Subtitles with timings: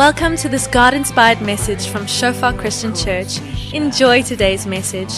[0.00, 3.38] Welcome to this God inspired message from Shofar Christian Church.
[3.74, 5.12] Enjoy today's message.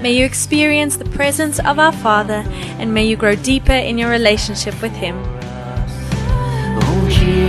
[0.00, 2.44] May you experience the presence of our Father
[2.78, 5.16] and may you grow deeper in your relationship with Him.
[6.86, 7.42] Oh Jesus,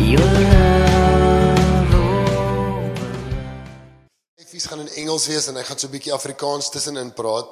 [0.00, 0.24] your
[0.54, 2.94] love oh.
[4.40, 7.44] Effies gaan in Engels wees en ek gaan so 'n bietjie Afrikaans tussenin praat.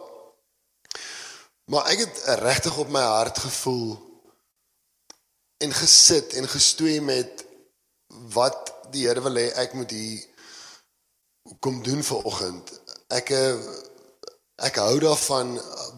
[1.69, 4.14] Maar ek het regtig op my hart gevoel
[5.65, 7.45] en gesit en gestoei met
[8.37, 10.23] wat die Here wil hê ek moet hier
[11.61, 12.71] kom doen vir oggend.
[13.13, 13.57] Ek eh,
[14.65, 15.57] ek hou daarvan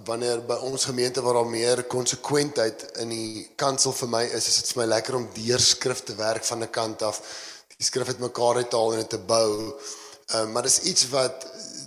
[0.08, 4.62] wanneer by ons gemeente waar daar meer konsekwentheid in die kansel vir my is, is
[4.62, 7.20] dit vir my lekker om deur skrif te werk van 'n kant af.
[7.76, 9.76] Die skrif het mekaar uithaal en dit te bou.
[10.34, 11.46] Uh, maar dis iets wat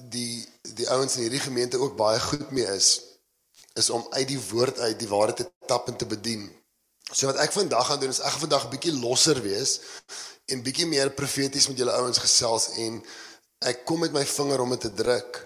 [0.10, 0.46] die
[0.78, 3.02] die ouens in hierdie gemeente ook baie goed mee is
[3.74, 6.59] is om uit die woord uit die waarheid te tap en te bedien.
[7.12, 9.80] So wat ek vandag gaan doen is ek gaan vandag 'n bietjie losser wees
[10.54, 13.02] en bietjie meer profeties met julle ouens gesels en
[13.66, 15.46] ek kom met my vinger om dit te druk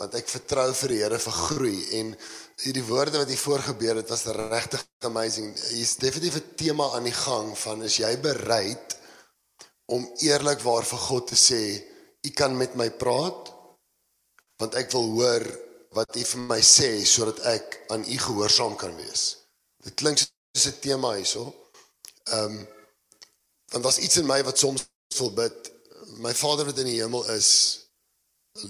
[0.00, 2.14] want ek vertrou vir die Here vir groei en
[2.62, 5.52] hierdie woorde wat hier voor gebeur het was regtig amazing.
[5.74, 8.96] Hier's definitief 'n tema aan die gang van is jy bereid
[9.86, 11.62] om eerlikwaar vir God te sê
[12.22, 13.52] u kan met my praat
[14.60, 15.44] want ek wil hoor
[15.92, 19.36] wat u vir my sê sodat ek aan u gehoorsaam kan wees.
[19.82, 20.20] Dit klink
[20.52, 21.54] soos 'n tema hierso.
[22.24, 22.68] Ehm um,
[23.70, 24.86] want daar's iets in my wat soms
[25.18, 25.72] wil bid.
[26.18, 27.78] My Vader wat in die hemel is,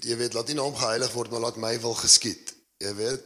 [0.01, 2.53] jy weet, laat nie naam geheilig word, maar laat my wil geskied.
[2.77, 3.25] Jy weet.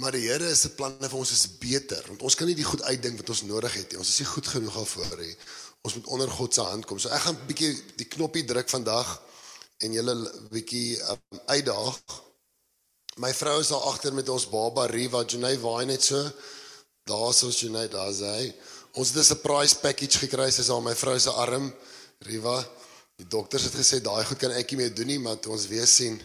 [0.00, 2.82] Maar die Here se planne vir ons is beter, want ons kan nie die goed
[2.82, 4.00] uitdink wat ons nodig het nie.
[4.00, 5.36] Ons is nie goed genoeg daarvoor nie.
[5.88, 6.98] Ons moet onder God se hand kom.
[6.98, 9.22] So ek gaan 'n bietjie die knoppie druk vandag
[9.84, 10.14] en julle
[10.50, 12.00] bietjie um, uitdaag.
[13.16, 16.20] My vrou is daar agter met ons baba Riva Junay waai net so.
[17.06, 18.54] Daar's ons Junay, daar's hy.
[18.98, 21.72] Ons het 'n surprise package gekry sy is aan my vrou se arm.
[22.18, 22.66] Riva,
[23.16, 25.66] die dokters het gesê daai goed kan ek nie meer doen nie, maar toe ons
[25.66, 26.20] weer sien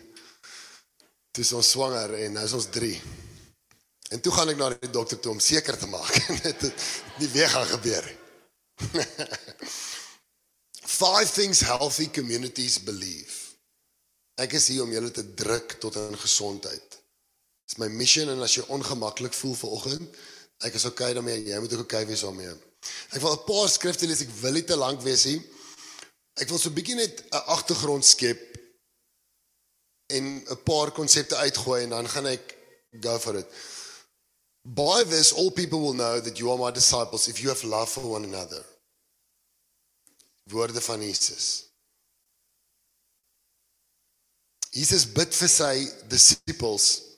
[1.31, 3.02] dis ons swanger en nou is ons 3.
[4.12, 6.12] En toe gaan ek na die dokter toe om seker te maak
[6.47, 6.88] dit het
[7.19, 8.18] nie weer gaan gebeur nie.
[11.02, 13.56] Five things healthy communities believe.
[14.42, 16.98] Ek is hier om julle te druk tot 'n gesondheid.
[17.68, 20.18] Dis my mission en as jy ongemaklik voel vanoggend,
[20.68, 21.44] ek is okay daarmee.
[21.46, 22.54] Jy moet ook okay wees daarmee.
[23.12, 24.22] Ek wil 'n paar skrifte lees.
[24.22, 25.42] Ek wil nie te lank wees nie.
[26.40, 28.42] Ek wil so 'n bietjie net 'n agtergrond skep
[30.08, 32.58] en 'n paar konsepte uitgooi en dan gaan ek
[33.02, 33.48] go for it.
[34.64, 37.90] By this all people will know that you are my disciples if you have love
[37.90, 38.66] for one another.
[40.50, 41.72] Woorde van Jesus.
[44.72, 45.74] Jesus bid vir sy
[46.08, 47.11] disciples.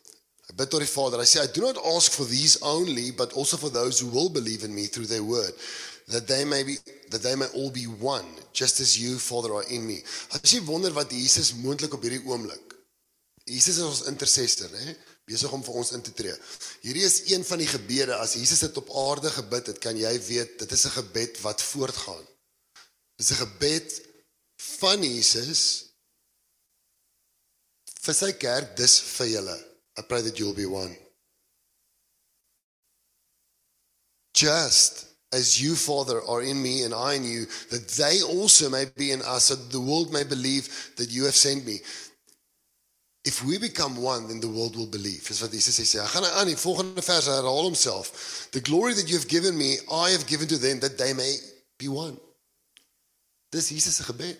[0.53, 1.17] Hy bid tot die Vader.
[1.17, 4.29] Hy sê I do not ask for these only but also for those who will
[4.29, 5.57] believe in me through their word
[6.07, 6.77] that they may be
[7.09, 10.03] that they may all be one just as you Father are in me.
[10.31, 12.75] As jy wonder wat Jesus moontlik op hierdie oomblik.
[13.49, 14.93] Jesus is ons intercessor, hè,
[15.27, 16.35] besig om vir ons in te tree.
[16.83, 20.13] Hierdie is een van die gebede as Jesus dit op aarde gebid het, kan jy
[20.27, 22.25] weet dit is 'n gebed wat voortgaan.
[23.17, 24.01] Dis 'n gebed
[24.79, 25.63] van Jesus
[28.03, 29.72] vir sy kerk dis vir julle.
[29.97, 30.95] I pray that you'll be one.
[34.33, 38.85] Just as you father are in me and I in you that they also may
[38.95, 41.77] be in us so that the world may believe that you have sent me.
[43.25, 45.27] If we become one then the world will believe.
[45.27, 45.99] Dis wat Jesus sê.
[45.99, 46.45] Hy gaan.
[48.51, 51.35] The glory that you have given me I have given to them that they may
[51.77, 52.17] be one.
[53.51, 54.37] Dis Jesus se gebed.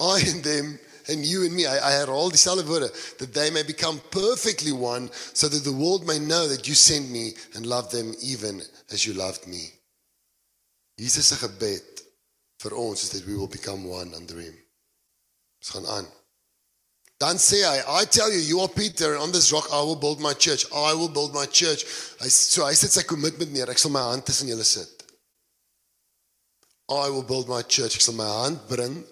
[0.00, 0.78] I and them
[1.08, 1.66] and you and me.
[1.66, 6.06] I, I herhaal dieselfde woorde that they may become perfectly one so that the world
[6.06, 9.72] may know that you sent me and love them even as you loved me.
[10.98, 12.02] Jesus gebed
[12.62, 14.54] vir ons is that we will become one under him.
[15.62, 16.06] Ons gaan aan.
[17.18, 19.96] Dan sê hy, I tell you, you are Peter and on this rock I will
[19.96, 20.66] build my church.
[20.72, 21.84] I will build my church.
[22.20, 23.70] Hy so hy sit sy kommitment neer.
[23.70, 25.02] Ek sal my hand tussen julle sit.
[26.88, 27.98] I will build my church.
[27.98, 29.02] Ek sal my hand bring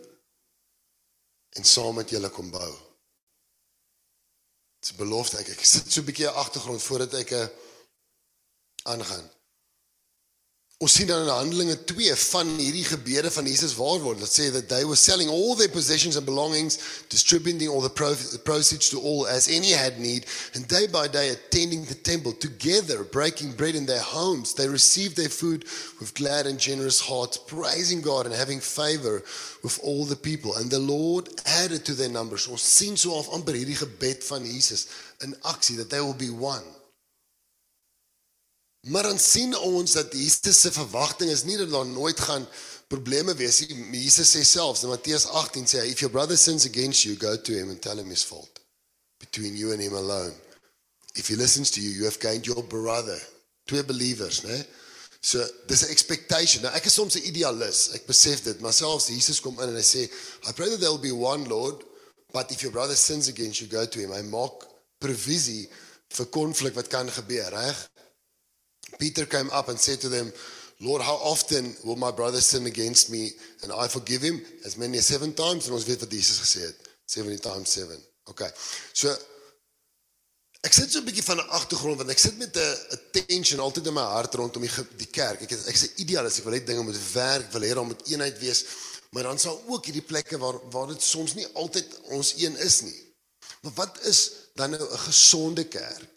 [1.57, 2.73] en saam met julle kom bou.
[4.81, 5.39] Dis 'n belofte.
[5.39, 7.51] Ek, ek sit so 'n bietjie agtergrond voordat ek 'n
[8.93, 9.27] aangaan.
[10.85, 14.19] Ons sien dan in Handelinge 2 van hierdie gebede van Jesus waar word.
[14.21, 16.77] Dit sê that they were selling all their possessions and belongings,
[17.09, 21.87] distributing all the proceeds to all as any had need, and day by day attending
[21.87, 24.53] the temple together, breaking bread in their homes.
[24.53, 25.65] They received their food
[25.99, 29.25] with glad and generous hearts, praising God and having favor
[29.65, 30.57] with all the people.
[30.57, 32.49] And the Lord added to their numbers.
[32.49, 34.93] Ons sien so af amper hierdie gebed van Jesus
[35.25, 36.76] in aksie that they will be one.
[38.87, 42.47] Maar dan sien ons dat Jesus se verwagting is nie dat daar nooit gaan
[42.87, 44.03] probleme wees nie.
[44.05, 47.35] Jesus sê selfs in Matteus 18 sê hy if your brother sins against you go
[47.35, 48.61] to him and tell him his fault
[49.19, 50.35] between you and him alone.
[51.19, 53.19] If he listens to you you have gained your brother.
[53.67, 54.65] Twee believers, né?
[55.21, 56.63] So dis 'n expectation.
[56.63, 57.91] Nou ek is soms 'n idealis.
[57.99, 60.07] Ek besef dit, maar selfs Jesus kom in en hy sê
[60.47, 61.83] I pray that there will be one Lord,
[62.31, 64.13] but if your brother sins against you go to him.
[64.13, 64.63] Hy maak
[64.99, 65.67] provisie
[66.15, 67.91] vir konflik wat kan gebeur, reg?
[68.99, 70.33] Peter came up and said to them,
[70.81, 73.31] Lord, how often will my brother sin against me
[73.63, 74.43] and I forgive him?
[74.65, 75.67] As many as seven times.
[75.67, 76.77] En ons weet wat Jesus gesê het.
[77.07, 77.97] 70 times 7.
[78.25, 78.51] Okay.
[78.93, 79.15] So
[80.67, 83.87] ek sit so 'n bietjie van 'n agtergrond want ek sit met 'n tension altyd
[83.87, 85.43] in my hart rondom die die kerk.
[85.43, 88.07] Ek is- ek sê idealis, ek wil hê dinge moet werk, wil hê daar moet
[88.09, 88.65] eenheid wees,
[89.11, 92.81] maar dan sal ook hierdie plekke waar waar dit soms nie altyd ons een is
[92.81, 93.15] nie.
[93.63, 96.16] Maar wat is dan nou 'n gesonde kerk?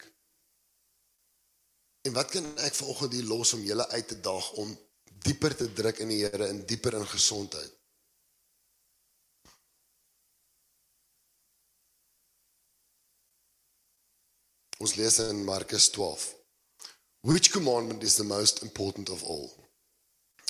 [2.00, 4.72] En wat kan ek vanoggend hier los om julle uit te daag om
[5.26, 7.72] dieper te druk in die Here en dieper in gesondheid?
[14.80, 16.34] Ons lees in Markus 12.
[17.20, 19.50] Which commandment is the most important of all?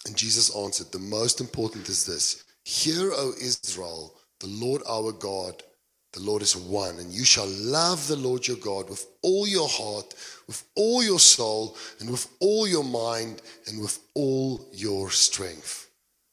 [0.06, 5.64] And Jesus answered, The most important is this Hear, O Israel, the Lord our God,
[6.12, 9.69] the Lord is one, and you shall love the Lord your God with all your
[9.69, 10.15] heart,
[10.47, 15.89] with all your soul, and with all your mind, and with all your strength.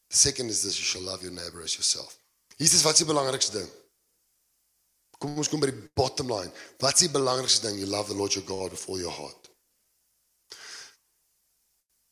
[0.10, 2.18] The second is this you shall love your neighbor as yourself.
[2.58, 3.70] Wat is die belangrikste ding?
[5.22, 6.50] Kom ons kom by die bottom line.
[6.82, 7.78] Wat is die belangrikste ding?
[7.78, 9.52] You love the Lord your God with all your heart.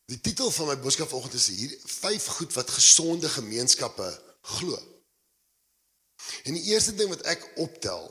[0.06, 4.06] Die titel van my boodskap vanoggend is hier vyf goed wat gesonde gemeenskappe
[4.54, 4.78] glo.
[6.44, 8.06] En die eerste ding wat ek optel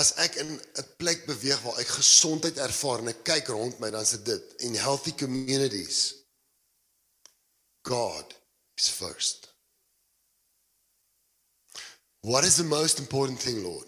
[0.00, 3.90] as ek in 'n plek beweeg waar ek gesondheid ervaar en ek kyk rond my
[3.90, 6.14] dan is dit in healthy communities
[7.82, 8.34] God
[8.78, 9.48] is first.
[12.22, 13.86] What is the most important thing, Lord?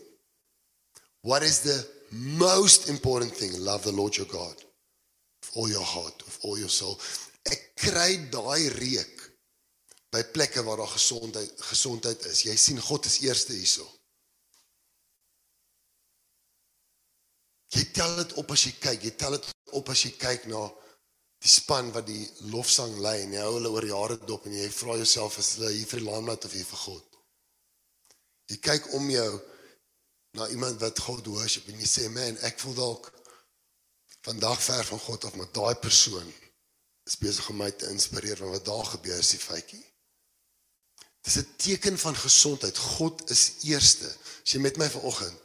[1.21, 3.53] What is the most important thing?
[3.61, 4.57] Love the Lord your God
[5.41, 6.99] with all your heart, with all your soul.
[7.45, 9.22] Ek kry daai reuk
[10.12, 12.44] by plekke waar daar gesondheid gesondheid is.
[12.44, 13.87] Jy sien God is eerste hierso.
[17.73, 19.49] Jy tel dit op as jy kyk, jy tel dit
[19.79, 20.67] op as jy kyk na
[21.43, 24.69] die span wat die lofsang lei en jy hou hulle oor jare dop en jy
[24.76, 27.19] vra jouself is hulle hier vir die lamblad of hier vir God?
[28.53, 29.31] Jy kyk om jou
[30.37, 33.08] na iemand wat God worship en jy sê man, ek voel dalk
[34.29, 36.29] vandag ver van God af, maar daai persoon
[37.08, 39.82] is besig om my te inspireer want wat daar gebeur is die feitjie.
[41.23, 42.79] Dis 'n teken van gesondheid.
[42.79, 44.09] God is eerste.
[44.45, 45.43] As jy met my vanoggend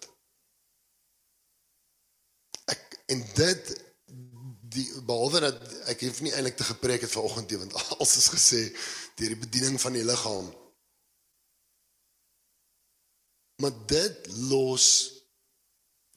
[2.72, 3.74] ek en dit
[4.78, 8.32] die behalwe dat ek hoef nie eintlik te gepreek het vanoggend nie want alles is
[8.34, 8.64] gesê
[9.20, 10.50] deur die bediening van die liggaam.
[13.64, 14.88] Maar dit los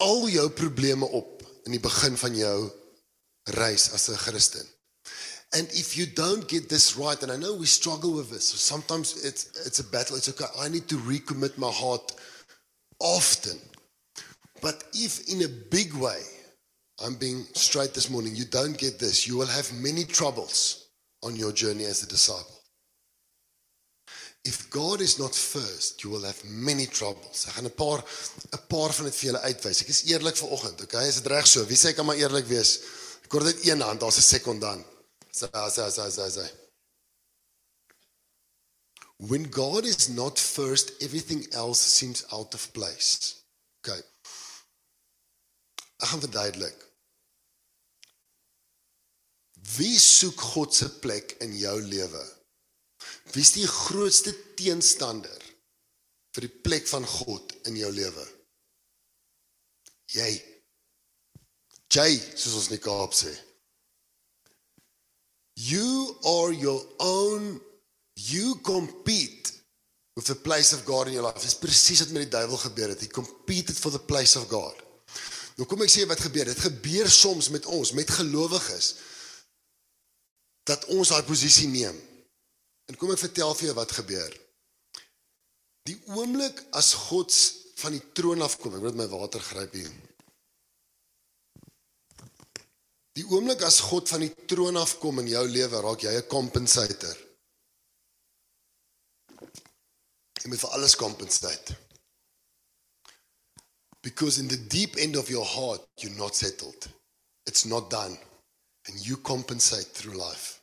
[0.05, 2.59] al jou probleme op in die begin van jou
[3.57, 4.67] reis as 'n Christen.
[5.53, 8.57] And if you don't get this right, and I know we struggle with this, so
[8.57, 10.17] sometimes it's it's a battle.
[10.17, 10.45] It's okay.
[10.59, 12.13] I need to recommit my heart
[13.01, 13.59] often.
[14.63, 16.21] But if in a big way,
[17.05, 20.89] I'm being straight this morning, you don't get this, you will have many troubles
[21.23, 22.61] on your journey as a disciple.
[24.45, 27.47] If God is not first, you will have many troubles.
[27.49, 28.01] Ek gaan 'n paar
[28.53, 29.81] 'n paar van dit vir julle uitwys.
[29.83, 31.09] Ek is eerlik vanoggend, okay?
[31.09, 31.67] Is dit reg so?
[31.67, 32.81] Wie sê kan maar eerlik wees?
[33.25, 34.87] Ek hoor dit een hand, daar's 'n sekondant.
[35.41, 36.47] Sê sê sê sê sê.
[39.31, 43.37] When God is not first, everything else seems out of place.
[43.81, 44.03] Okay.
[46.01, 46.77] Ek gaan verduidelik.
[49.77, 52.25] Wie soek God se plek in jou lewe?
[53.33, 55.45] Wie is die grootste teenstander
[56.35, 58.27] vir die plek van God in jou lewe?
[60.17, 60.33] Jy.
[61.93, 63.33] Jy, soos ons in die Kaap sê.
[65.61, 67.61] You are your own
[68.17, 69.53] you compete
[70.17, 71.41] with the place of God in your life.
[71.41, 73.01] Dis presies wat met die duiwel gebeur het.
[73.01, 74.77] He competed for the place of God.
[75.59, 76.49] Nou kom ek sê wat gebeur.
[76.49, 78.95] Dit gebeur soms met ons, met gelowiges
[80.69, 81.97] dat ons daai posisie neem.
[82.89, 84.37] En kom ek vertel vir jou wat gebeur.
[85.89, 87.35] Die oomblik as God
[87.81, 89.93] van die troon af kom, ek moet my water gryp hier.
[93.19, 96.29] Die oomblik as God van die troon af kom in jou lewe, raak jy 'n
[96.29, 97.17] compensator.
[100.41, 101.77] Jy moet vir alles compensate.
[104.03, 106.89] Because in the deep end of your heart you're not settled.
[107.51, 108.17] it's not done.
[108.87, 110.61] And you compensate through life.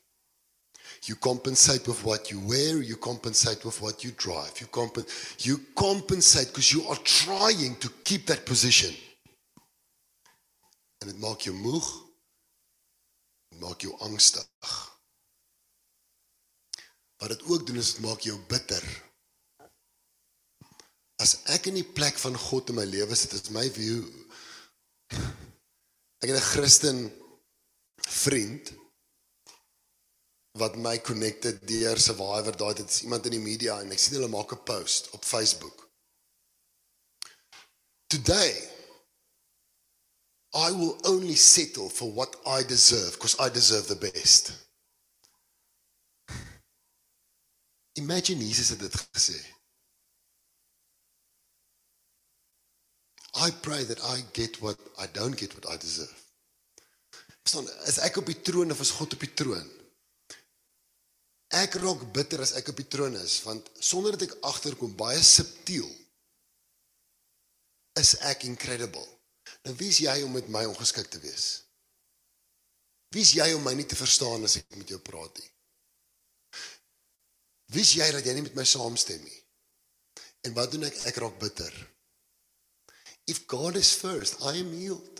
[1.04, 4.54] You compensate with what you wear, you compensate with what you drive.
[4.60, 5.08] You, comp-
[5.40, 8.94] you compensate because you are trying to keep that position.
[11.02, 11.86] En dit maak jou moeg.
[13.62, 14.48] Maak jou angstig.
[17.18, 18.84] Wat dit ook doen is dit maak jou bitter.
[21.18, 24.04] As ek in die plek van God in my lewe sit, is my view
[26.22, 27.00] ek het 'n Christen
[28.08, 28.74] vriend
[30.58, 34.18] wat my connected deur Survivor daai dit is iemand in die media en ek sien
[34.18, 35.90] hulle maak 'n post op Facebook.
[38.08, 38.77] Today
[40.58, 44.52] I will only settle for what I deserve because I deserve the best.
[47.96, 49.38] Imagine Jesus het dit gesê.
[53.36, 56.16] I pray that I get what I don't get what I deserve.
[57.46, 59.68] Verstaan, is ek op die troon of is God op die troon?
[61.54, 65.22] Ek raak bitter as ek op die troon is want sonder dat ek agterkom baie
[65.24, 65.88] subtiel
[68.02, 69.06] is ek incredible.
[69.68, 71.48] Nou wie's jy om met my ongeskik te wees?
[73.12, 75.50] Wie's jy om my nie te verstaan as ek met jou praat nie?
[77.76, 79.42] Wie's jy dat jy nie met my saamstem nie?
[80.48, 80.96] En wat doen ek?
[81.12, 81.74] Ek raak bitter.
[83.28, 85.20] If God is first, I am healed.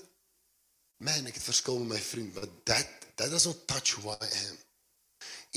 [1.04, 2.88] Man, ek het verskil met my vriend, but that
[3.18, 4.58] that does not touch who I am.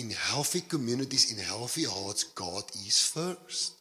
[0.02, 3.78] In healthy communities, in healthy hearts, God is first.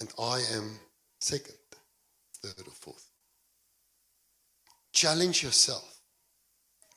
[0.00, 0.78] And I am
[1.20, 1.58] second,
[2.44, 3.10] third or fourth.
[4.92, 6.00] Challenge yourself.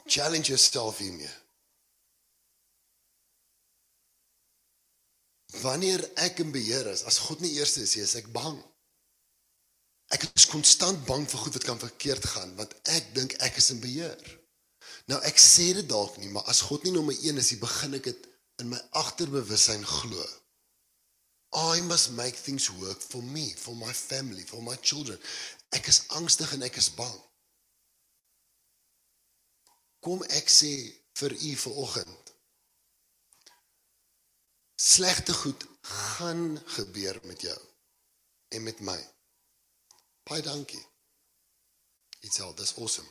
[0.08, 1.36] Challenge yourself hiermee.
[5.62, 8.58] Wanneer ek in beheer is, as God nie eerste is nie, is ek bang.
[10.14, 13.72] Ek is konstant bang vir goed wat kan verkeerd gaan want ek dink ek is
[13.74, 14.20] in beheer.
[15.12, 18.12] Nou ek sê dit dalk nie, maar as God nie nommer 1 is, begin ek
[18.12, 18.28] dit
[18.62, 20.28] in my agterbewussyn glo.
[21.58, 25.18] I must make things work for me, for my family, for my children.
[25.74, 27.18] Ek is angstig en ek is bang.
[30.06, 30.70] Kom ek sê
[31.18, 32.34] vir u vanoggend.
[34.78, 37.58] Slegte goed gaan gebeur met jou
[38.54, 39.00] en met my.
[40.30, 40.86] Baie dankie.
[42.22, 43.10] It's all, that's awesome.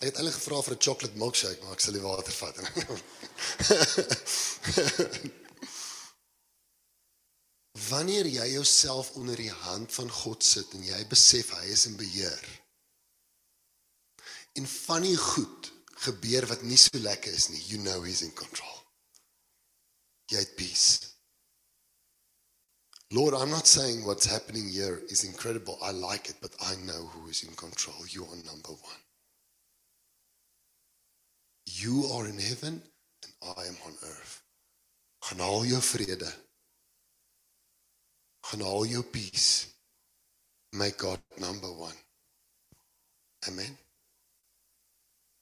[0.00, 2.56] Ek het eintlik gevra vir 'n chocolate milkshake, maar ek sal die water vat.
[7.88, 11.96] Wanneer jy jouself onder die hand van God sit en jy besef hy is in
[11.96, 12.42] beheer.
[14.60, 15.70] En van die goed
[16.04, 18.78] gebeur wat nie so lekker is nie, you know he's in control.
[20.30, 21.12] Jy het peace.
[23.12, 25.78] Lord, I'm not saying what's happening here is incredible.
[25.82, 28.06] I like it, but I know who is in control.
[28.08, 28.78] You are number 1.
[31.66, 32.82] You are in heaven
[33.22, 34.42] and I am on earth.
[35.24, 36.32] Gaan haal jou vrede.
[38.46, 39.74] Gaan all your peace.
[40.72, 41.92] Make God number 1.
[43.48, 43.76] Amen.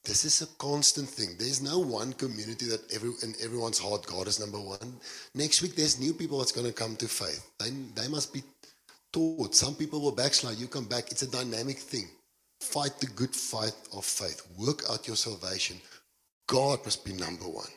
[0.03, 1.35] This is a constant thing.
[1.37, 4.93] There's no one community that every in everyone's heart God is number one.
[5.35, 7.51] Next week there's new people that's going to come to faith.
[7.59, 8.41] They they must be
[9.13, 9.53] taught.
[9.53, 10.57] Some people will backslide.
[10.57, 11.11] You come back.
[11.11, 12.09] It's a dynamic thing.
[12.61, 14.41] Fight the good fight of faith.
[14.57, 15.77] Work out your salvation.
[16.47, 17.69] God must be number one.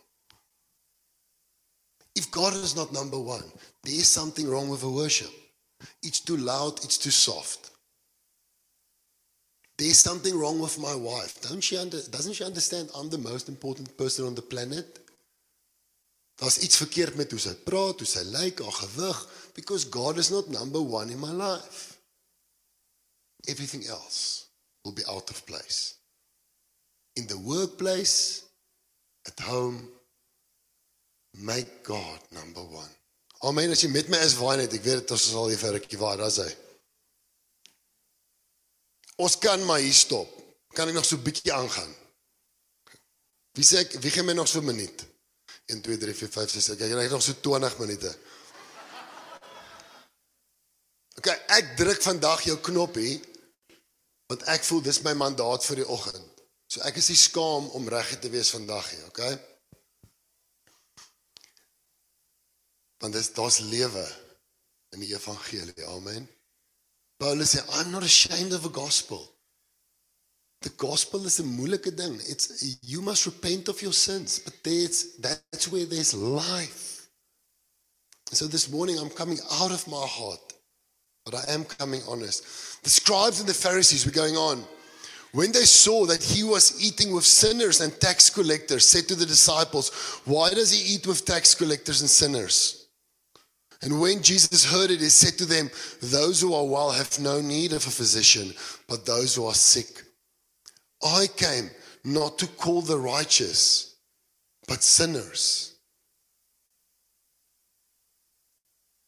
[2.15, 3.45] If God is not number one,
[3.83, 5.31] there is something wrong with the worship.
[6.03, 6.85] It's too loud.
[6.85, 7.71] It's too soft.
[9.77, 11.41] There's something wrong with my wife.
[11.41, 15.01] Don't she under, doesn't she understand I'm the most important person on the planet?
[16.37, 19.21] Daar's iets verkeerd met hoe sy praat, hoe sy lyk, haar gewig,
[19.55, 21.99] because God is not number 1 in my life.
[23.47, 24.47] Everything else
[24.83, 25.95] will be out of place.
[27.15, 28.43] In the workplace,
[29.27, 29.89] at home,
[31.35, 32.89] make God number 1.
[33.43, 33.71] Amen.
[33.71, 34.73] As jy met my is, waai net.
[34.73, 36.51] Ek weet dit ons sal hier vir 'n rukkie waai, daar's hy.
[39.17, 40.31] Ons kan maar hier stop.
[40.75, 41.95] Kan ek nog so 'n bietjie aangaan?
[43.55, 45.05] Wie sê ek, wie gee my nog so 'n minuut?
[45.67, 46.77] 1 2 3 4 5 6 7.
[46.77, 48.19] Kyk, ek het nog so 20 minute.
[51.17, 53.23] OK, ek druk vandag jou knoppie
[54.27, 56.43] want ek voel dis my mandaat vir die oggend.
[56.67, 59.54] So ek is nie skaam om reg te wees vandag nie, OK?
[63.05, 64.07] Want dis daar's lewe
[64.97, 65.85] in die evangelie.
[65.93, 66.25] Amen.
[67.21, 69.21] Paulus sê I'm not ashamed of the gospel.
[70.65, 72.17] The gospel is 'n moeilike ding.
[72.33, 77.11] It's you must repent of your sins, but there's that's where there's life.
[78.33, 80.55] So this morning I'm coming out of my heart,
[81.27, 82.43] but I am coming honest.
[82.85, 84.67] The scribes and the Pharisees were going on.
[85.33, 89.27] when they saw that he was eating with sinners and tax collectors, said to the
[89.27, 89.91] disciples,
[90.25, 92.84] Why does he eat with tax collectors and sinners?
[93.83, 97.41] And when Jesus heard it, he said to them, Those who are well have no
[97.41, 98.55] need of a physician,
[98.89, 100.03] but those who are sick.
[101.03, 101.71] I came
[102.05, 103.97] not to call the righteous,
[104.67, 105.75] but sinners.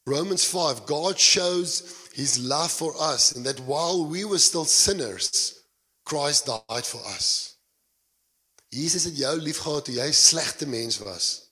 [0.06, 5.62] Romans 5 God shows his love for us in that while we were still sinners,
[6.04, 7.56] Christ died for us.
[8.70, 11.45] Jesus het jou liefgehad toe jy slegte mens was.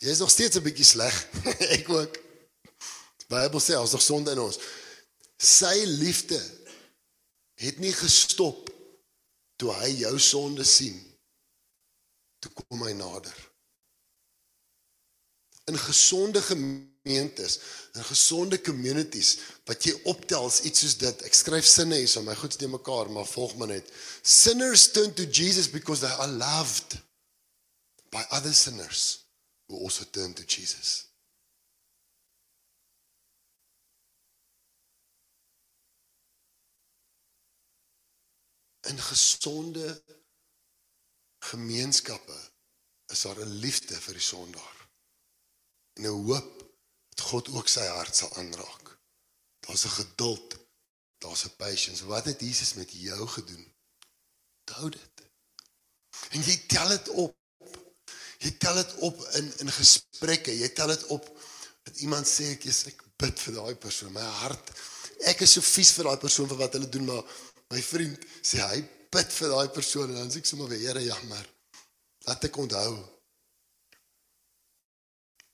[0.00, 1.16] Jy is nog steeds 'n bietjie sleg.
[1.76, 2.14] Ek ook.
[3.20, 4.56] Die Bybel sê ons nog sonde in ons.
[5.36, 6.40] Sy liefde
[7.60, 8.72] het nie gestop
[9.60, 10.96] toe hy jou sonde sien.
[12.40, 13.36] Toe kom hy nader.
[15.68, 17.60] In gesonde gemeentes,
[17.92, 19.36] in gesonde communities
[19.68, 21.24] wat jy optel as iets soos dit.
[21.28, 23.92] Ek skryf sinne hier so my goeds te mekaar, maar volg maar net.
[24.24, 26.96] Sinners turn to Jesus because they are loved
[28.08, 29.28] by other sinners
[29.70, 31.08] who also turn to Jesus.
[38.80, 40.02] In gesonde
[41.38, 42.50] gemeenskappe
[43.06, 44.88] is daar 'n liefde vir die sondaar.
[45.92, 46.74] En 'n hoop
[47.08, 48.98] dat God ook sy hart sal aanraak.
[49.60, 50.58] Daar's 'n geduld,
[51.18, 52.06] daar's 'n patience.
[52.06, 53.74] Wat het Jesus met jou gedoen?
[54.58, 55.16] Onthou dit.
[56.30, 57.39] En jy tel dit op.
[58.40, 60.52] Jy tel dit op in in gesprekke.
[60.56, 61.26] Jy tel dit op
[61.84, 64.14] dat iemand sê ek is ek bid vir daai persoon.
[64.16, 64.72] My hart
[65.28, 67.40] ek is so vies vir daai persoon vir wat hulle doen, maar
[67.74, 68.80] my vriend sê hy
[69.12, 71.48] bid vir daai persoon en dan sê ek sommer weer Here jammer.
[72.28, 72.94] Laat ek onthou.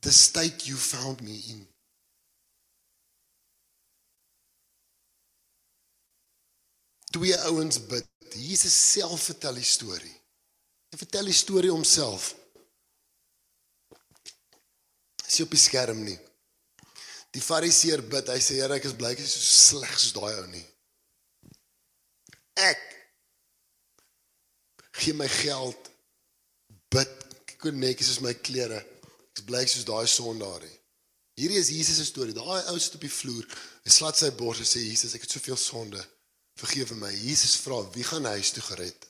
[0.07, 1.67] The state you found me in.
[7.11, 8.07] Twee ouens bid.
[8.37, 10.17] Jesus self vertel die storie.
[10.93, 12.35] Hy vertel die storie homself.
[15.27, 16.17] Is nie op die skerm nie.
[17.35, 18.31] Die fariseer bid.
[18.33, 20.65] Hy sê Here, ek is bly ek is so sleg soos daai ou nie.
[22.63, 22.83] Ek
[24.97, 25.91] gee my geld
[26.95, 27.13] bid
[27.51, 28.81] kyk hoe netjies is my klere.
[28.81, 30.73] Ek is bly ek soos daai sondaarie.
[31.37, 32.33] Hierdie is Jesus se storie.
[32.33, 33.45] Daai ou sit op die vloer.
[33.85, 36.01] Hy slat sy bors en sê Jesus, ek het soveel sonde.
[36.57, 37.11] Vergewe my.
[37.13, 39.05] Jesus vra, wie gaan huis toe gered?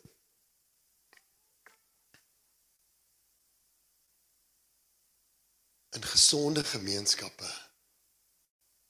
[5.97, 7.69] In gesonde gemeenskappe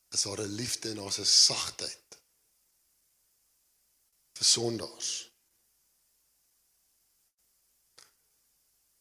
[0.09, 2.19] is daar 'n liefde en daar's 'n sagtheid
[4.33, 5.31] vir sondaars.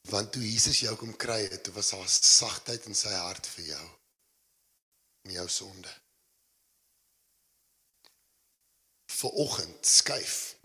[0.02, 3.66] Want toe Jesus jou kom kry het, toe was daar sagtheid in sy hart vir
[3.66, 3.88] jou.
[5.22, 6.02] In jou sonde.
[9.06, 10.58] Vanoggend skuif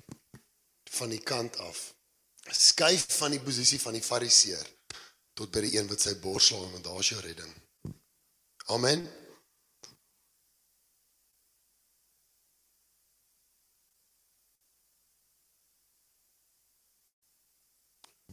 [0.85, 1.95] van die kant af.
[2.43, 4.80] Skuif van die posisie van die fariseer
[5.41, 7.57] tot by die een wat sy bors slaan want daar's jou redding.
[8.77, 9.09] Amen.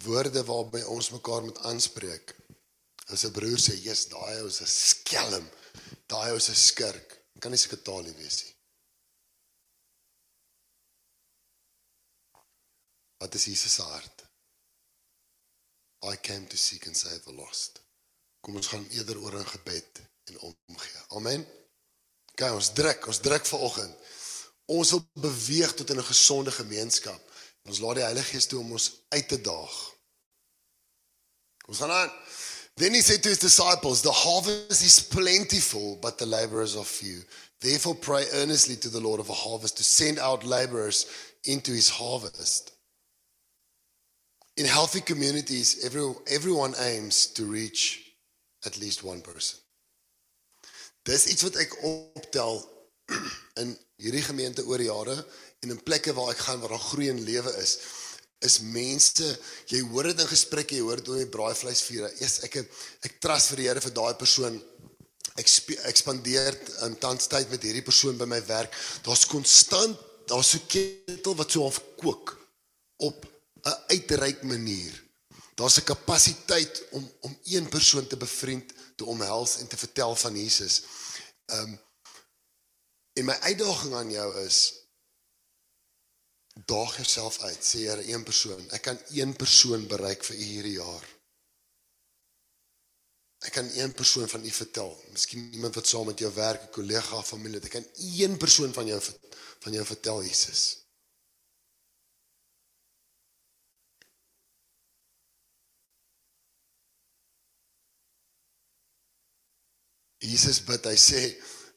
[0.07, 2.35] woorde waarby ons mekaar moet aanspreek.
[3.13, 5.45] As 'n broer sê, "Jesus, daai ou is 'n skelm.
[6.11, 8.55] Daai ou is 'n skurk." Kan nie seker taal nie wees nie.
[13.17, 14.26] Wat is Jesus se hart?
[16.03, 17.81] I came to seek and save the lost.
[18.41, 21.01] Kom ons gaan eerder oor in gebed en omgee.
[21.07, 21.45] Amen.
[22.37, 23.95] Kyk, ons druk, ons druk vir oggend.
[24.67, 27.21] Ons wil beweeg tot in 'n gesonde gemeenskap.
[27.65, 29.75] Ons laat die Heilige Gees toe om ons uit te daag.
[31.67, 32.11] Ons gaan aan.
[32.75, 37.23] Then he said to his disciples, The harvest is plentiful, but the laborers are few.
[37.59, 41.07] Therefore, pray earnestly to the Lord of the harvest to send out laborers
[41.43, 42.76] into his harvest.
[44.57, 48.01] In healthy communities, every, everyone aims to reach
[48.65, 49.59] at least one person.
[51.05, 52.57] Dis iets wat ek optel
[53.61, 55.13] in hierdie gemeente oor jare
[55.61, 57.77] en in plekke waar ek gaan waar daar groei en lewe is
[58.45, 59.29] is mense
[59.69, 63.15] jy hoor dit in gesprekke jy hoor dit oor die braaivleis vuur eers ek ek
[63.21, 64.59] trust vir die Here vir daai persoon.
[65.37, 65.53] Ek
[65.93, 66.57] ek spandeer
[66.89, 68.73] in tans tyd met hierdie persoon by my werk.
[69.05, 72.37] Daar's konstant daar's 'n ketel wat so half kook
[73.05, 75.03] op 'n uitreik manier.
[75.55, 80.37] Daar's 'n kapasiteit om om een persoon te bevriend te omhels en te vertel van
[80.37, 80.83] Jesus.
[81.45, 81.79] Ehm um,
[83.13, 84.73] en my uitdaging aan jou is
[86.65, 87.65] daag jouself uit.
[87.65, 88.69] Sê Here een persoon.
[88.69, 91.05] Ek kan een persoon bereik vir hierdie jaar.
[93.37, 95.03] Ek kan een persoon van u vertel.
[95.11, 97.61] Miskien iemand wat saam met jou werk 'n kollega familie.
[97.61, 99.01] Ek kan een persoon van jou
[99.59, 100.86] van jou vertel Jesus
[110.27, 111.23] Jesus bid, hy sê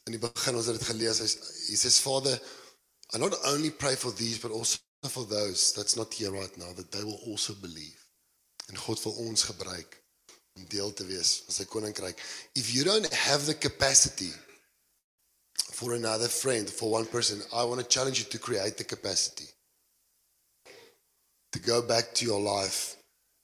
[0.09, 1.29] in die begin ons het dit gelees, hy
[1.71, 2.35] he says Father,
[3.15, 6.73] I not only pray for these but also for those that's not here right now
[6.77, 7.97] that they will also believe.
[8.71, 9.97] En God wil ons gebruik
[10.57, 12.19] om deel te wees van sy koninkryk.
[12.55, 14.33] If you don't have the capacity
[15.73, 19.49] for another friend, for one person, I want to challenge you to create the capacity.
[21.53, 22.97] To go back to your life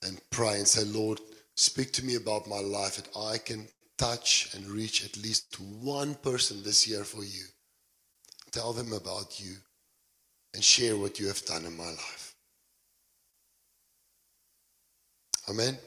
[0.03, 1.21] and pray and say, Lord,
[1.57, 3.66] speak to me about my life that I can
[3.99, 7.45] touch and reach at least one person this year for you.
[8.53, 9.55] Tell them about you
[10.55, 12.35] and share what you have done in my life.
[15.49, 15.79] Amen.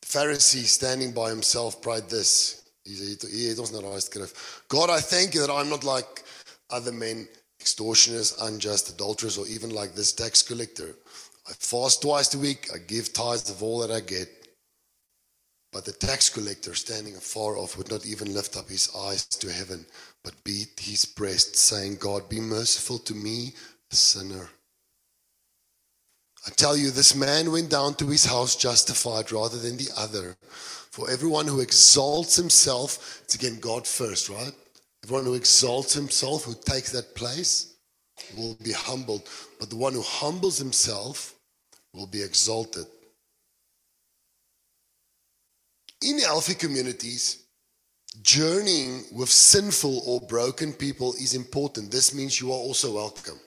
[0.00, 2.62] The Pharisee standing by himself prayed this.
[2.84, 4.62] He daai skrif.
[4.68, 6.24] God, I thank you that I'm not like
[6.70, 7.28] other men,
[7.60, 10.96] extortioners, unjust, adulterers, or even like this tax collector.
[11.48, 12.68] I fast twice a week.
[12.74, 14.28] I give tithes of all that I get.
[15.72, 19.50] But the tax collector, standing afar off, would not even lift up his eyes to
[19.50, 19.86] heaven,
[20.22, 23.54] but beat his breast, saying, God, be merciful to me,
[23.90, 24.50] a sinner.
[26.46, 30.36] I tell you, this man went down to his house justified rather than the other.
[30.90, 34.52] For everyone who exalts himself, it's again God first, right?
[35.04, 37.71] Everyone who exalts himself, who takes that place,
[38.36, 39.28] will be humbled.
[39.58, 41.34] But the one who humbles himself
[41.92, 42.86] will be exalted.
[46.02, 47.44] In healthy communities,
[48.22, 51.90] journeying with sinful or broken people is important.
[51.90, 53.38] This means you are also welcome.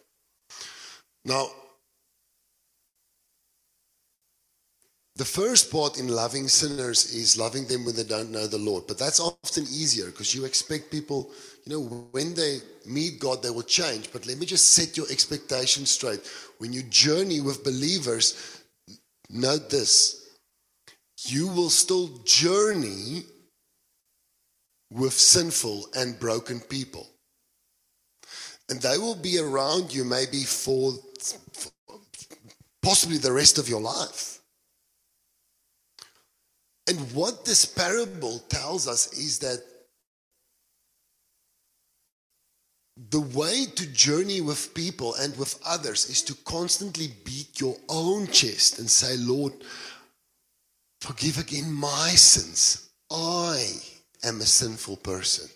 [1.25, 1.49] Now,
[5.17, 8.85] the first part in loving sinners is loving them when they don't know the Lord.
[8.85, 11.31] But that's often easier because you expect people,
[11.65, 14.11] you know, when they meet God, they will change.
[14.11, 16.19] But let me just set your expectations straight.
[16.57, 18.61] When you journey with believers,
[19.29, 20.21] note this
[21.27, 23.23] you will still journey
[24.91, 27.07] with sinful and broken people.
[28.69, 30.93] And they will be around you maybe for,
[32.81, 34.34] possibly the rest of your life.
[36.87, 39.59] And what this parable tells us is that
[43.09, 48.27] the way to journey with people and with others is to constantly beat your own
[48.27, 49.53] chest and say, Lord,
[51.01, 52.89] forgive again my sins.
[53.11, 53.65] I
[54.23, 55.49] am a sinful person.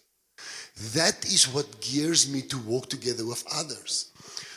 [0.93, 4.11] That is what gears me to walk together with others.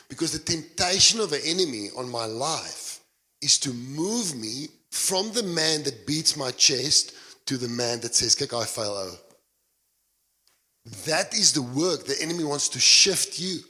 [0.09, 2.99] Because the temptation of the enemy on my life
[3.41, 7.15] is to move me from the man that beats my chest
[7.47, 8.93] to the man that says, Kijk, I fail.
[8.95, 9.15] Oh.
[11.07, 12.05] That is the work.
[12.05, 13.61] The enemy wants to shift you.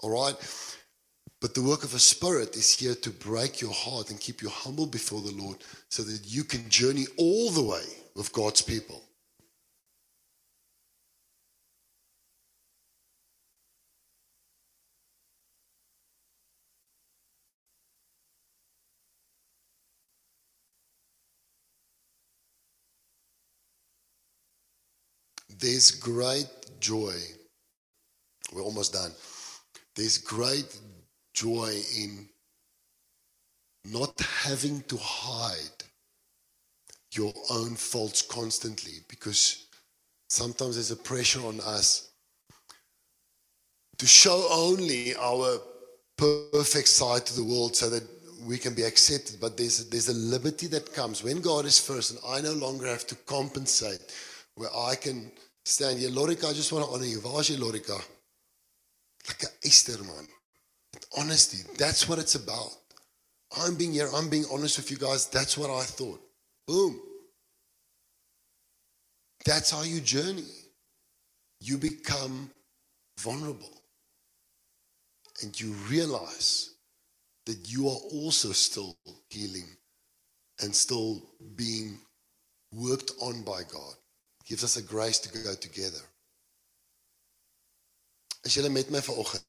[0.00, 0.34] All right?
[1.40, 4.50] But the work of a spirit is here to break your heart and keep you
[4.50, 5.56] humble before the Lord
[5.88, 9.02] so that you can journey all the way with God's people.
[25.64, 26.46] There's great
[26.78, 27.14] joy.
[28.52, 29.12] We're almost done.
[29.96, 30.78] There's great
[31.32, 32.28] joy in
[33.86, 35.84] not having to hide
[37.12, 39.68] your own faults constantly because
[40.28, 42.10] sometimes there's a pressure on us
[43.96, 45.60] to show only our
[46.18, 48.02] perfect side to the world so that
[48.46, 52.10] we can be accepted but there's there's a liberty that comes when God is first
[52.10, 54.02] and I no longer have to compensate
[54.56, 55.32] where I can
[55.64, 57.20] stand here Lorika I just want to honor you.
[57.20, 58.00] Waar is jy Lorika
[59.28, 60.28] like a Esther man.
[61.18, 62.72] Honesty that's what it's about.
[63.62, 65.26] I'm being here I'm being honest with you guys.
[65.26, 66.20] That's what I thought.
[66.66, 67.00] Boom.
[69.44, 70.46] That's how you journey.
[71.60, 72.50] You become
[73.18, 73.70] vulnerable.
[75.42, 76.70] And you realize
[77.46, 78.96] that you are also still
[79.28, 79.68] healing
[80.62, 81.22] and still
[81.56, 81.98] being
[82.72, 83.94] worked on by God.
[84.46, 86.00] Gives us a grace to go together.
[88.44, 89.42] Is julle met my vanoggend?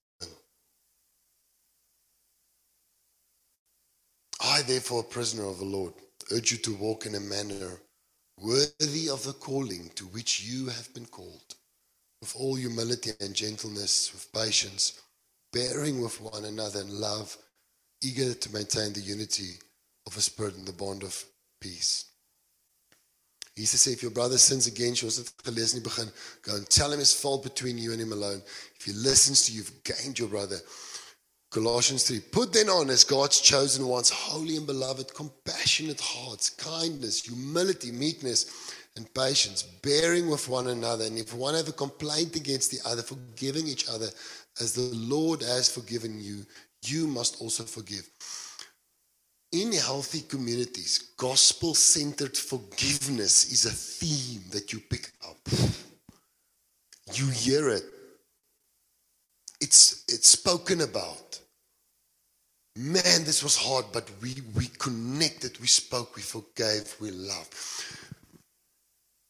[4.41, 5.93] I therefore a prisoner of the Lord
[6.31, 7.81] urge you to walk in a manner
[8.39, 11.55] worthy of the calling to which you have been called
[12.21, 15.01] with all humility and gentleness with patience
[15.53, 17.37] bearing with one another in love
[18.03, 19.53] eager to maintain the unity
[20.05, 21.23] of a spirit in the bond of
[21.61, 22.05] peace.
[23.57, 25.31] Jesus said, if your brother sins against you, ons het
[25.83, 28.41] begin, go and tell him his fault between you and him alone.
[28.77, 30.57] If he listens to you, you've gained your brother.
[31.51, 37.23] Colossians 3 Put then on as God's chosen ones, holy and beloved, compassionate hearts, kindness,
[37.23, 41.05] humility, meekness, and patience, bearing with one another.
[41.05, 44.07] And if one have a complaint against the other, forgiving each other
[44.59, 46.45] as the Lord has forgiven you,
[46.83, 48.09] you must also forgive.
[49.55, 55.37] In healthy communities, gospel centered forgiveness is a theme that you pick up.
[57.13, 57.85] You hear it.
[59.61, 61.39] It's, it's spoken about.
[62.75, 67.53] Man, this was hard, but we, we connected, we spoke, we forgave, we loved.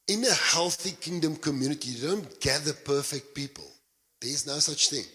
[0.07, 3.67] In a healthy kingdom community, you don't gather perfect people.
[4.19, 5.05] There's no such thing,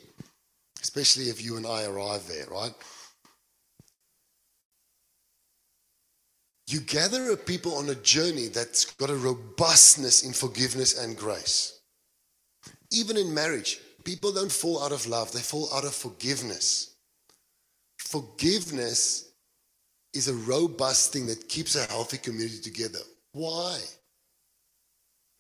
[0.81, 2.75] especially if you and I arrive there, right?
[6.71, 11.81] You gather a people on a journey that's got a robustness in forgiveness and grace.
[12.93, 16.95] Even in marriage, people don't fall out of love, they fall out of forgiveness.
[17.99, 19.33] Forgiveness
[20.15, 23.01] is a robust thing that keeps a healthy community together.
[23.33, 23.81] Why?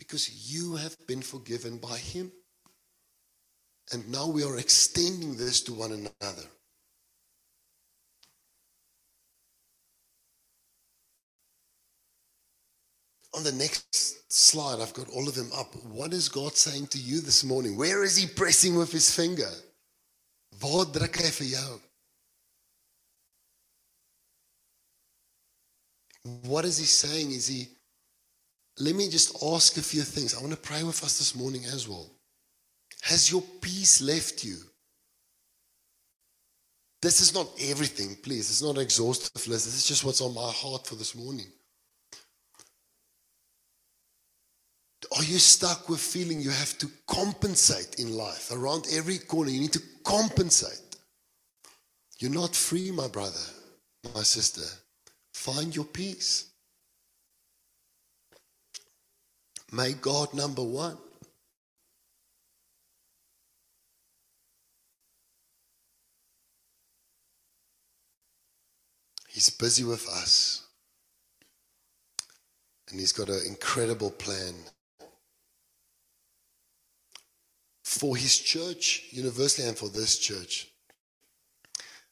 [0.00, 2.32] Because you have been forgiven by Him.
[3.92, 6.48] And now we are extending this to one another.
[13.32, 15.74] On the next slide, I've got all of them up.
[15.84, 17.76] What is God saying to you this morning?
[17.76, 19.48] Where is He pressing with His finger?
[26.42, 27.30] What is He saying?
[27.30, 27.68] Is He.
[28.78, 30.34] Let me just ask a few things.
[30.36, 32.10] I want to pray with us this morning as well.
[33.02, 34.56] Has your peace left you?
[37.02, 38.50] This is not everything, please.
[38.50, 39.64] It's not an exhaustive list.
[39.66, 41.46] This is just what's on my heart for this morning.
[45.16, 48.50] Are you stuck with feeling you have to compensate in life?
[48.52, 50.96] Around every corner, you need to compensate.
[52.18, 53.40] You're not free, my brother,
[54.14, 54.66] my sister.
[55.34, 56.50] Find your peace.
[59.72, 60.96] Make God number one.
[69.28, 70.66] He's busy with us.
[72.90, 74.54] And he's got an incredible plan
[77.90, 80.68] for his church, universally, and for this church.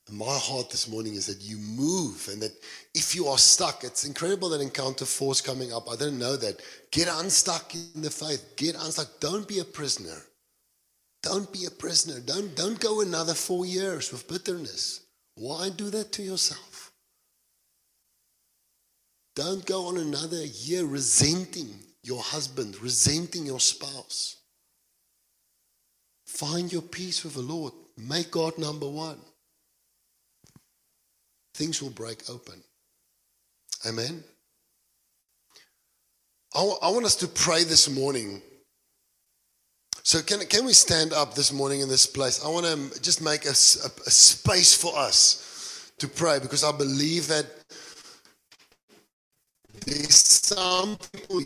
[0.08, 2.50] And my heart this morning is that you move and that
[2.96, 5.88] if you are stuck, it's incredible that Encounter Force coming up.
[5.88, 6.60] I didn't know that.
[6.90, 8.56] Get unstuck in the faith.
[8.56, 9.20] Get unstuck.
[9.20, 10.20] Don't be a prisoner.
[11.22, 12.18] Don't be a prisoner.
[12.26, 15.06] Don't, don't go another four years with bitterness.
[15.36, 16.90] Why do that to yourself?
[19.36, 24.37] Don't go on another year resenting your husband, resenting your spouse.
[26.28, 27.74] Find your peace with the Lord.
[27.98, 29.18] Make God number one.
[31.54, 32.62] Things will break open.
[33.86, 34.24] Amen.
[36.54, 38.42] I, w- I want us to pray this morning.
[40.04, 42.44] So, can, can we stand up this morning in this place?
[42.44, 43.50] I want to just make a
[44.06, 47.46] a space for us to pray because I believe that
[49.86, 51.42] there's some people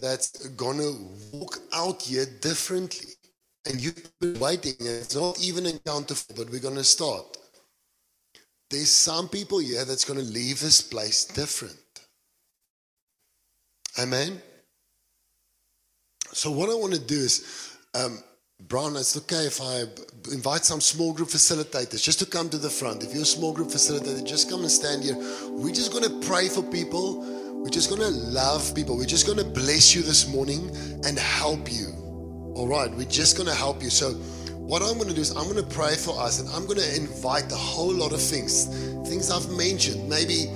[0.00, 0.96] that's going to
[1.32, 3.12] walk out here differently.
[3.66, 7.38] And you've been waiting, and it's not even encounter, but we're going to start.
[8.70, 11.78] There's some people here that's going to leave this place different.
[13.98, 14.40] Amen.
[16.32, 18.18] So what I want to do is, um,
[18.68, 19.84] Brian, it's okay if I
[20.32, 23.02] invite some small group facilitators just to come to the front.
[23.02, 25.16] If you're a small group facilitator, just come and stand here.
[25.50, 27.20] We're just going to pray for people.
[27.62, 28.96] We're just going to love people.
[28.96, 30.70] We're just going to bless you this morning
[31.04, 32.03] and help you.
[32.54, 33.90] All right, we're just going to help you.
[33.90, 34.12] So,
[34.60, 36.78] what I'm going to do is I'm going to pray for us and I'm going
[36.78, 38.66] to invite a whole lot of things,
[39.08, 40.46] things I've mentioned, maybe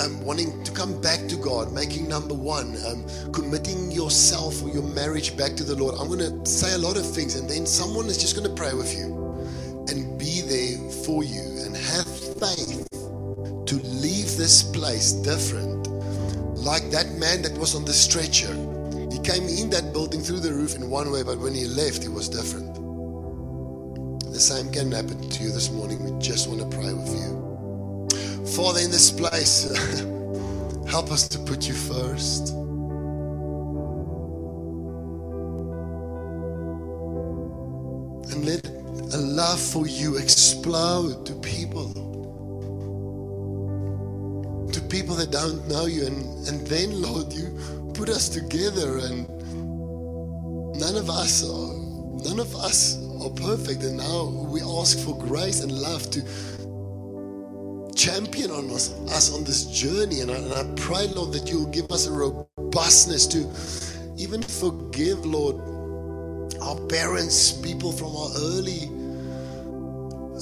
[0.00, 4.84] um, wanting to come back to God, making number one, um, committing yourself or your
[4.84, 5.96] marriage back to the Lord.
[5.98, 8.54] I'm going to say a lot of things, and then someone is just going to
[8.54, 9.12] pray with you
[9.88, 15.88] and be there for you and have faith to leave this place different.
[16.56, 18.54] Like that man that was on the stretcher.
[19.10, 22.02] He came in that building through the roof in one way, but when he left,
[22.02, 22.74] he was different.
[24.32, 26.02] The same can happen to you this morning.
[26.02, 28.46] We just want to pray with you.
[28.56, 29.70] Father, in this place,
[30.88, 32.50] help us to put you first.
[38.32, 38.66] And let
[39.14, 41.92] a love for you explode to people.
[44.72, 46.06] To people that don't know you.
[46.06, 47.56] And, and then, Lord, you
[47.94, 49.28] put us together and
[50.78, 51.74] none of us are,
[52.28, 53.82] none of us are perfect.
[53.84, 56.20] And now we ask for grace and love to
[57.94, 60.20] champion on us, us on this journey.
[60.20, 63.38] And I, and I pray, Lord, that you'll give us a robustness to
[64.16, 65.56] even forgive, Lord,
[66.60, 68.90] our parents, people from our early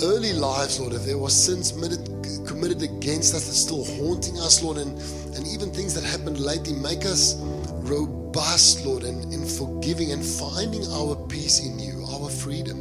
[0.02, 2.00] early lives, Lord, if there was sins committed,
[2.46, 4.98] committed against us that's still haunting us, Lord, and,
[5.34, 7.36] and even things that happened lately, make us
[7.82, 12.78] robust, Lord, in, in forgiving and finding our peace in you, our freedom.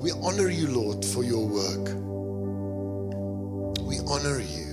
[0.00, 1.88] We honor you, Lord, for your work.
[3.86, 4.63] We honor you.